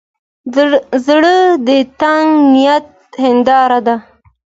زړه 1.05 1.35
د 1.65 1.67
نیک 1.67 2.01
نیت 2.53 2.85
هنداره 3.23 3.79
ده. 3.87 3.95